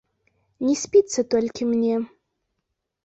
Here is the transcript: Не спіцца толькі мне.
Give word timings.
Не 0.67 0.73
спіцца 0.83 1.25
толькі 1.35 1.69
мне. 1.75 1.95